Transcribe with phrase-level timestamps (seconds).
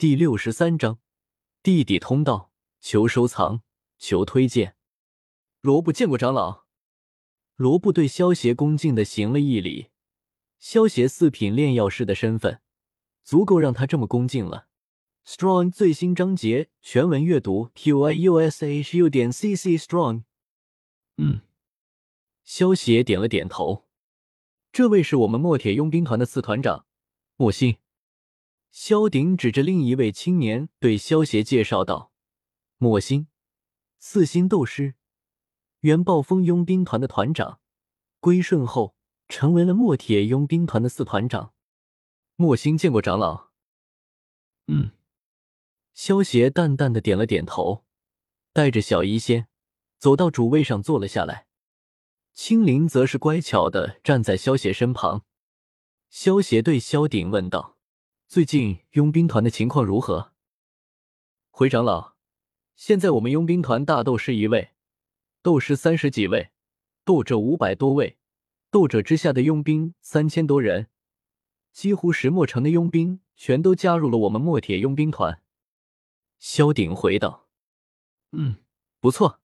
[0.00, 0.98] 第六十三章
[1.62, 2.50] 地底通道，
[2.80, 3.60] 求收藏，
[3.98, 4.74] 求推荐。
[5.60, 6.64] 罗布见过长老。
[7.56, 9.90] 罗布对萧协恭敬的行了一礼。
[10.58, 12.62] 萧协四品炼药师的身份，
[13.22, 14.68] 足够让他这么恭敬了。
[15.26, 20.22] Strong 最新章节全文阅读：q i u s h u 点 c c strong。
[21.18, 21.42] 嗯，
[22.42, 23.86] 萧协点了点头。
[24.72, 26.86] 这位是我们墨铁佣兵团的四团长
[27.36, 27.76] 莫心。
[28.70, 32.12] 萧鼎指着另一位青年，对萧协介绍道
[32.78, 33.26] ：“莫心，
[33.98, 34.94] 四星斗师，
[35.80, 37.60] 原暴风佣兵团的团长，
[38.20, 38.94] 归顺后
[39.28, 41.52] 成为了墨铁佣兵团的四团长。”
[42.36, 43.48] 莫心见过长老。
[44.68, 44.92] 嗯，
[45.92, 47.84] 萧协淡淡的点了点头，
[48.52, 49.48] 带着小医仙
[49.98, 51.48] 走到主位上坐了下来。
[52.32, 55.26] 青灵则是乖巧的站在萧协身旁。
[56.08, 57.79] 萧协对萧鼎问道。
[58.30, 60.30] 最近佣兵团的情况如何？
[61.50, 62.14] 回长老，
[62.76, 64.70] 现在我们佣兵团大斗师一位，
[65.42, 66.52] 斗师三十几位，
[67.04, 68.18] 斗者五百多位，
[68.70, 70.86] 斗者之下的佣兵三千多人，
[71.72, 75.42] 几乎石墨城的佣兵全都加入了我们墨铁佣兵团。
[76.38, 77.48] 萧鼎回道
[78.30, 78.58] ：“嗯，
[79.00, 79.40] 不错。”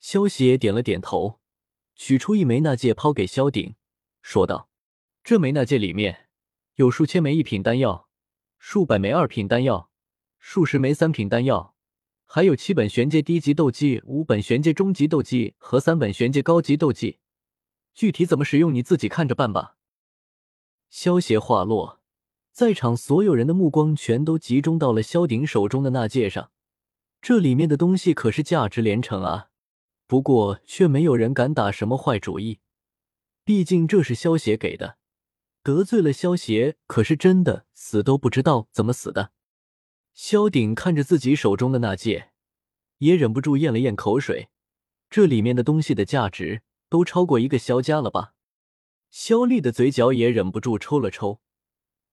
[0.00, 1.40] 萧协点了点头，
[1.94, 3.74] 取出一枚纳戒抛给萧鼎，
[4.20, 4.68] 说道
[5.24, 6.24] ：“这枚纳戒里面。”
[6.76, 8.06] 有数千枚一品丹药，
[8.58, 9.88] 数百枚二品丹药，
[10.38, 11.74] 数十枚三品丹药，
[12.26, 17.18] 还有七本玄阶低级斗技、五本玄阶中级斗技和三本玄阶高级斗技。
[17.94, 19.78] 具体怎么使用，你自己看着办吧。
[20.90, 22.02] 萧协话落，
[22.52, 26.50] 在场所有人的目光全都集中到了萧鼎手中的那戒上。
[27.22, 29.48] 这里面的东西可是价值连城啊！
[30.06, 32.60] 不过却没有人敢打什么坏主意，
[33.46, 34.98] 毕竟这是萧邪给的。
[35.66, 39.32] 得罪了萧邪，可是真的死都不知道怎么死的。
[40.14, 42.30] 萧鼎看着自己手中的那戒，
[42.98, 44.48] 也忍不住咽了咽口水。
[45.10, 48.34] 这里面的东西的价值都超过一个萧家了吧？
[49.10, 51.40] 萧丽的嘴角也忍不住抽了抽。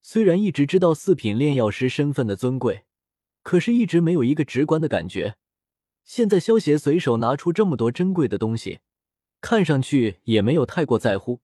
[0.02, 2.86] 虽然一直知道四品炼药师身份的尊贵，
[3.44, 5.36] 可是一直没有一个直观的感觉。
[6.03, 8.80] 现在萧邪随手拿出这么多珍贵的东西，
[9.42, 11.42] 看上去也没有太过在乎。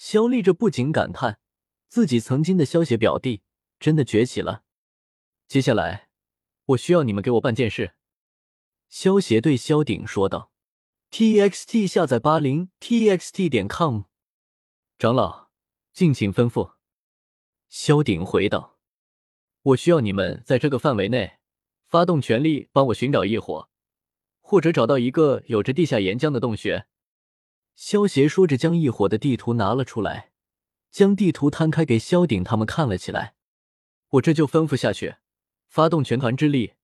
[0.00, 1.40] 萧丽这不禁感叹，
[1.86, 3.42] 自己曾经的萧邪表弟
[3.78, 4.64] 真的崛起了。
[5.46, 6.08] 接下来，
[6.64, 7.92] 我需要你们给我办件事。
[8.88, 10.52] 萧邪对萧鼎说道
[11.10, 14.04] ：“txt 下载八零 txt 点 com。”
[14.98, 15.50] 长老，
[15.92, 16.76] 敬请吩咐。
[17.68, 18.78] 萧鼎回道
[19.60, 21.40] ：“我需要你们在这个范围内
[21.84, 23.68] 发动全力帮我寻找异火，
[24.40, 26.86] 或者找到一个有着地下岩浆的洞穴。”
[27.74, 30.32] 萧协说着，将异火的地图拿了出来，
[30.90, 33.34] 将地图摊开给萧鼎他们看了起来。
[34.10, 35.16] 我这就吩咐下去，
[35.68, 36.74] 发动全团之力，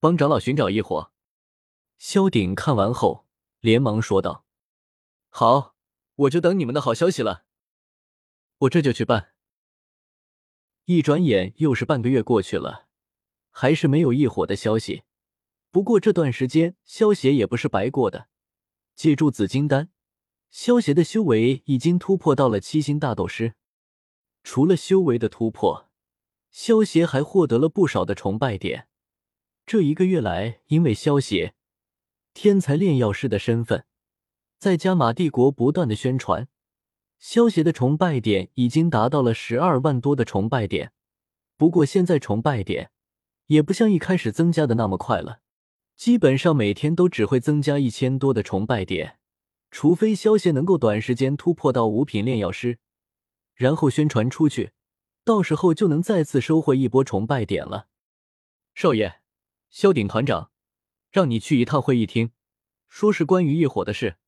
[0.00, 1.12] 帮长老寻找异火。
[1.96, 3.26] 萧鼎看完后，
[3.60, 4.44] 连忙说道
[5.30, 5.76] ：“好，
[6.16, 7.44] 我就等你们的好消息了。
[8.58, 9.28] 我这就去办。”
[10.86, 12.88] 一转眼又是半个月过去了，
[13.50, 15.04] 还是没有异火的消息。
[15.70, 18.26] 不过这段时间，萧协也不是白过的，
[18.96, 19.91] 借助紫金丹。
[20.52, 23.54] 萧协的修为已经突破到了七星大斗师。
[24.44, 25.88] 除了修为的突破，
[26.50, 28.86] 萧协还获得了不少的崇拜点。
[29.64, 31.54] 这一个月来，因为萧协
[32.34, 33.86] 天才炼药师的身份，
[34.58, 36.48] 在加玛帝国不断的宣传，
[37.18, 40.92] 萧协的崇拜点已经达到了十二万多的崇拜点。
[41.56, 42.90] 不过现在崇拜点
[43.46, 45.40] 也不像一开始增加的那么快了，
[45.96, 49.18] 基本上每天都只会增加一千多的崇拜点。
[49.72, 52.78] 除非萧协能够短时间突破到五品炼药师，
[53.54, 54.72] 然后宣传出去，
[55.24, 57.88] 到时候就能再次收获一波崇拜点了。
[58.74, 59.22] 少爷，
[59.70, 60.50] 萧鼎团长，
[61.10, 62.32] 让你去一趟会议厅，
[62.90, 64.18] 说是关于异火的事。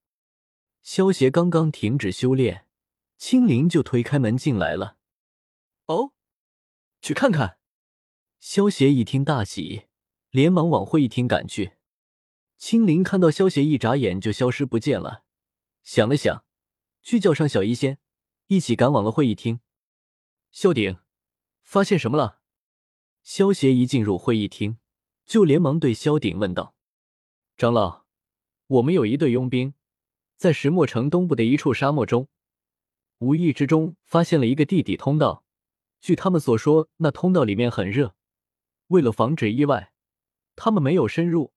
[0.82, 2.66] 萧协刚刚停止修炼，
[3.18, 4.96] 青灵就推开门进来了。
[5.86, 6.12] 哦，
[7.02, 7.58] 去看看。
[8.40, 9.84] 萧协一听大喜，
[10.30, 11.74] 连忙往会议厅赶去。
[12.56, 15.23] 青灵看到萧协，一眨眼就消失不见了。
[15.84, 16.46] 想了想，
[17.02, 17.98] 去叫上小医仙，
[18.46, 19.60] 一起赶往了会议厅。
[20.50, 20.98] 萧鼎，
[21.62, 22.40] 发现什么了？
[23.22, 24.78] 萧协一进入会议厅，
[25.26, 26.74] 就连忙对萧鼎问道
[27.58, 28.06] ：“长老，
[28.66, 29.74] 我们有一队佣兵，
[30.38, 32.28] 在石墨城东部的一处沙漠中，
[33.18, 35.44] 无意之中发现了一个地底通道。
[36.00, 38.16] 据他们所说，那通道里面很热。
[38.86, 39.92] 为了防止意外，
[40.56, 41.52] 他们没有深入，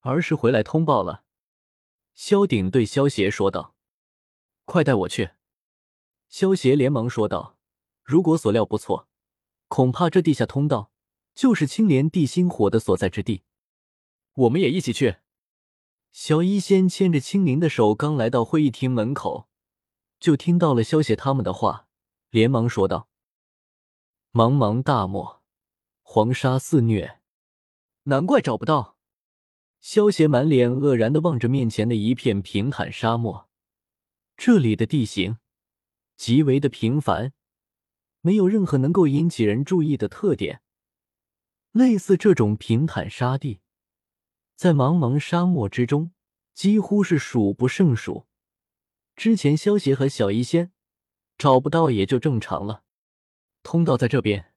[0.00, 1.24] 而是回来通报了。”
[2.16, 3.76] 萧鼎对萧协说道
[4.64, 5.32] ：“快带我去。”
[6.30, 7.58] 萧协连忙说道
[8.02, 9.06] ：“如果所料不错，
[9.68, 10.90] 恐怕这地下通道
[11.34, 13.42] 就是青莲地心火的所在之地。
[14.32, 15.18] 我们也一起去。
[16.10, 19.50] 小医仙牵着青灵的手，刚来到会议厅门口，
[20.18, 21.86] 就听到了萧邪他们的话，
[22.30, 23.10] 连忙说道
[24.32, 25.42] ：“茫茫大漠，
[26.00, 27.20] 黄沙肆虐，
[28.04, 28.95] 难怪找不到。”
[29.80, 33.48] 萧邪满脸愕然的望着面前的一片平坦沙漠，
[34.36, 35.38] 这里的地形
[36.16, 37.32] 极为的平凡，
[38.20, 40.62] 没有任何能够引起人注意的特点。
[41.72, 43.60] 类似这种平坦沙地。
[44.56, 46.12] 在茫茫沙漠之中，
[46.54, 48.26] 几乎是数不胜数。
[49.14, 50.72] 之前萧协和小医仙
[51.36, 52.82] 找不到也就正常了。
[53.62, 54.52] 通道在这边。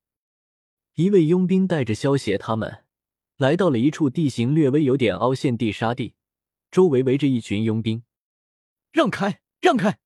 [0.95, 2.85] 一位佣兵带着萧协他们
[3.39, 6.13] 来到了一处地形略微有点凹陷地沙地，
[6.69, 8.03] 周围围着一群佣兵。
[8.91, 9.97] 让开，让开！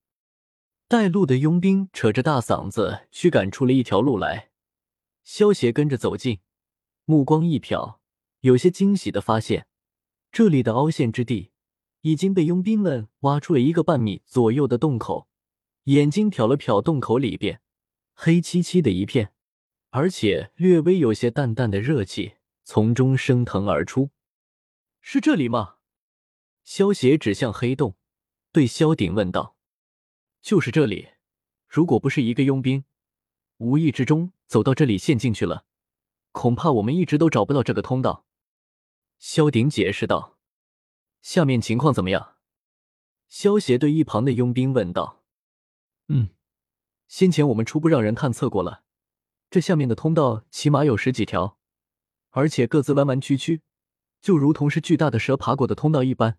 [0.86, 4.50] 带路的佣兵扯着大嗓子驱赶出了一条路来。
[5.24, 6.38] 萧协跟着走近，
[7.06, 7.96] 目光一瞟，
[8.42, 9.66] 有些惊喜的发现。
[10.30, 11.50] 这里的凹陷之地
[12.02, 15.26] 已经被佣兵们挖出了一个半米左右的洞口，
[15.84, 17.60] 眼睛瞟了瞟洞口里边，
[18.14, 19.32] 黑漆漆的一片，
[19.90, 22.34] 而且略微有些淡淡的热气
[22.64, 24.10] 从中升腾而出。
[25.00, 25.76] 是这里吗？
[26.64, 27.96] 萧邪指向黑洞，
[28.50, 29.56] 对萧鼎问道
[30.40, 31.10] ：“就是这里。
[31.68, 32.84] 如果不是一个佣兵
[33.58, 35.66] 无意之中走到这里陷进去了，
[36.32, 38.24] 恐怕我们一直都找不到这个通道。”
[39.18, 40.38] 萧鼎解释道
[41.20, 42.36] ：“下面情况怎么样？”
[43.28, 45.22] 萧协对一旁的佣兵问道
[46.08, 46.30] ：“嗯，
[47.08, 48.84] 先前我们初步让人探测过了，
[49.50, 51.58] 这下面的通道起码有十几条，
[52.36, 53.62] 而且各自弯弯曲曲，
[54.20, 56.38] 就如同是巨大的蛇爬过的通道一般。”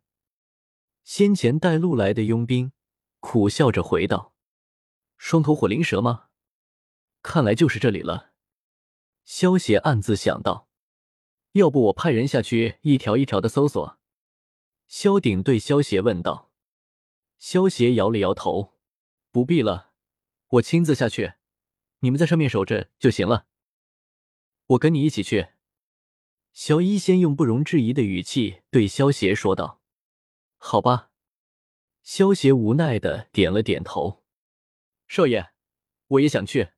[1.04, 2.74] 先前带路来的佣兵
[3.22, 4.34] 苦笑着回道
[5.18, 6.28] ：“双头火灵蛇吗？
[7.22, 8.34] 看来就是这里了。”
[9.24, 10.68] 萧协暗自想到。
[11.54, 13.98] 要不我派人下去一条一条的搜索。
[14.88, 16.52] 萧鼎对萧邪问道。
[17.40, 18.74] 萧邪摇了摇头，
[19.32, 19.94] 不必了，
[20.48, 21.36] 我亲自下去，
[22.00, 23.48] 你们在上面守着就行了。
[24.68, 25.55] 我跟你一起去。
[26.56, 29.82] 萧一仙用不容置疑的语气对萧邪说道。
[30.56, 31.12] 好吧。
[32.02, 34.24] 萧邪无奈的点了点头。
[35.06, 35.52] 少爷，
[36.08, 36.70] 我也想去。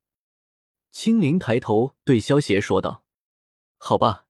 [0.91, 3.05] 青灵抬头对萧邪说道。
[3.77, 4.25] 好吧。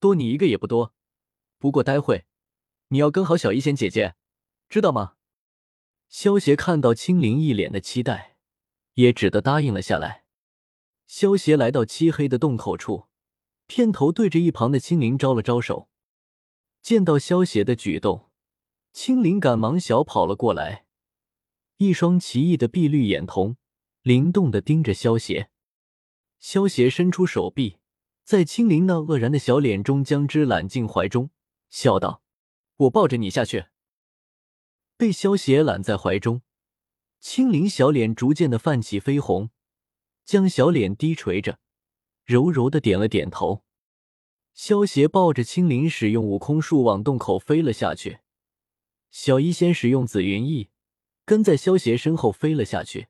[0.00, 0.94] 多你一个也不多，
[1.58, 2.24] 不过待会
[2.88, 4.14] 你要跟好小医仙姐姐，
[4.66, 5.16] 知道吗？
[6.08, 8.38] 萧协看到青灵一脸的期待，
[8.94, 10.24] 也只得答应了下来。
[11.06, 13.08] 萧协来到漆黑的洞口处，
[13.66, 15.88] 片头对着一旁的青灵招了招手。
[16.82, 18.30] 见到萧邪的举动，
[18.92, 20.86] 青灵赶忙小跑了过来，
[21.78, 23.56] 一双奇异的碧绿眼瞳
[24.02, 25.50] 灵动的盯着萧邪。
[26.38, 27.78] 萧邪伸出手臂。
[28.22, 31.30] 在青灵那愕然的小脸中，将之揽进怀中，
[31.70, 32.24] 笑道
[32.74, 33.66] ：“我抱着你下去。”
[34.98, 36.42] 被萧邪揽在怀中，
[37.20, 39.50] 青灵小脸逐渐的泛起绯红，
[40.24, 41.60] 将小脸低垂着，
[42.26, 43.64] 柔柔的点了点头。
[44.52, 48.18] 萧邪抱着青灵，使用悟空术往洞口飞了下去。
[49.10, 50.68] 小医仙使用紫云翼，
[51.24, 53.08] 跟在萧邪身后飞了下去。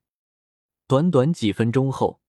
[0.87, 2.21] 短短几分钟后。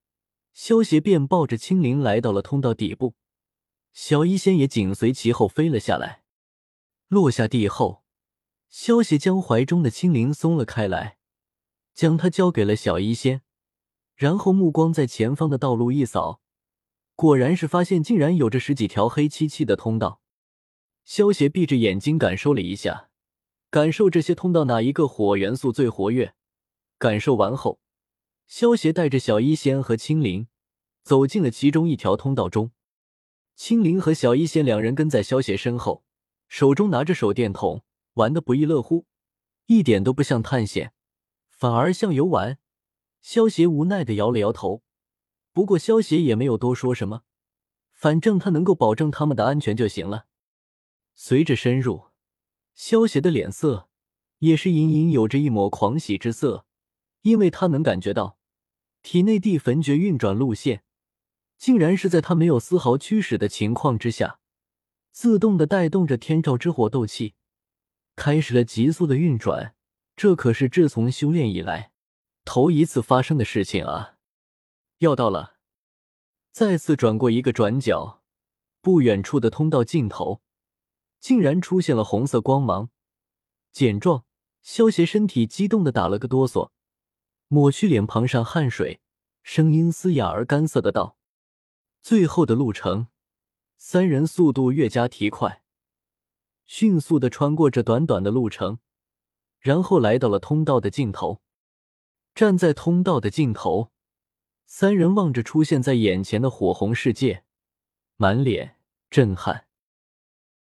[0.54, 3.14] 萧协便抱着青灵来到了通道底部，
[3.94, 6.24] 小医仙也紧随其后飞了下来。
[7.10, 8.04] 落下地后，
[8.68, 11.20] 萧协将怀中的青灵松了开来，
[11.94, 13.44] 将它交给了小医仙，
[14.16, 16.42] 然后目光在前方的道路一扫，
[17.18, 20.22] 果然是发现竟然有着十几条黑漆漆的通道。
[21.04, 23.10] 萧协闭着眼睛感受了一下，
[23.72, 26.36] 感受这些通道哪一个火元素最活跃。
[27.00, 27.80] 感受完后。
[28.46, 30.48] 萧协带着小医仙和青灵
[31.02, 32.70] 走进了其中一条通道中，
[33.56, 36.04] 青灵和小医仙两人跟在萧协身后，
[36.48, 37.84] 手中拿着手电筒，
[38.14, 39.08] 玩得不亦乐乎，
[39.66, 40.94] 一点都不像探险，
[41.50, 42.60] 反而像游玩。
[43.22, 44.84] 萧协无奈的摇了摇头，
[45.58, 47.24] 不过萧协也没有多说什么，
[47.92, 50.28] 反正他能够保证他们的安全就行了。
[51.16, 52.10] 随着深入，
[52.76, 53.90] 萧协的脸色
[54.38, 56.68] 也是隐隐有着一抹狂喜之色，
[57.24, 58.38] 因为他能感觉到。
[59.02, 60.84] 体内地焚诀运转路线，
[61.58, 64.40] 竟然是在他没有丝毫驱使的情况之下，
[65.12, 67.34] 自动的带动着天照之火斗气，
[68.16, 69.74] 开始了急速的运转。
[70.16, 71.90] 这可是自从修炼以来
[72.46, 74.17] 头一次发生的事情啊！
[75.00, 75.58] 要到了，
[76.52, 78.24] 再次转过一个转角，
[78.82, 80.42] 不远处的通道尽头，
[81.20, 82.90] 竟然出现了红色光芒。
[83.72, 84.26] 见状，
[84.64, 86.72] 萧协身体激动的打了个哆嗦。
[87.48, 89.00] 抹去脸庞上汗水，
[89.44, 91.18] 声音嘶哑而干涩的道
[92.02, 93.08] ：“最后的路程
[93.78, 95.64] 三人速度越加提快，
[96.66, 98.80] 迅速的穿过这短短的路程，
[99.60, 101.42] 然后来到了通道的尽头。
[102.34, 103.92] 站在通道的尽头，
[104.70, 107.44] 三人望着出现在眼前的火红世界，
[108.18, 108.76] 满脸
[109.10, 109.67] 震撼。